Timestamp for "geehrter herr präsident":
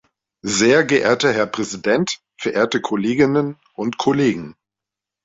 0.83-2.21